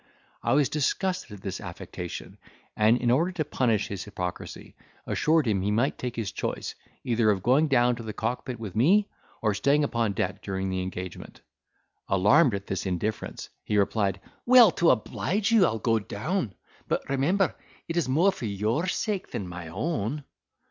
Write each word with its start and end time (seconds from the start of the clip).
I 0.41 0.53
was 0.53 0.67
disgusted 0.67 1.31
at 1.31 1.41
this 1.41 1.61
affectation; 1.61 2.39
and, 2.75 2.97
in 2.97 3.11
order 3.11 3.31
to 3.33 3.45
punish 3.45 3.87
his 3.87 4.03
hypocrisy, 4.03 4.73
assured 5.05 5.45
him 5.45 5.61
he 5.61 5.69
might 5.69 5.99
take 5.99 6.15
his 6.15 6.31
choice, 6.31 6.73
either 7.03 7.29
of 7.29 7.43
going 7.43 7.67
down 7.67 7.95
to 7.97 8.01
the 8.01 8.11
cockpit 8.11 8.59
with 8.59 8.75
me, 8.75 9.07
or 9.43 9.53
staying 9.53 9.83
upon 9.83 10.13
deck 10.13 10.41
during 10.41 10.71
the 10.71 10.81
engagement. 10.81 11.41
Alarmed 12.09 12.55
at 12.55 12.65
this 12.65 12.87
indifference, 12.87 13.49
he 13.63 13.77
replied, 13.77 14.19
"Well, 14.47 14.71
to 14.71 14.89
oblige 14.89 15.51
you, 15.51 15.65
I'll 15.67 15.77
go 15.77 15.99
down, 15.99 16.55
but 16.87 17.07
remember 17.07 17.53
it 17.87 17.95
is 17.95 18.09
more 18.09 18.31
for 18.31 18.45
your 18.47 18.87
sake 18.87 19.29
than 19.29 19.47
my 19.47 19.67
own." 19.67 20.23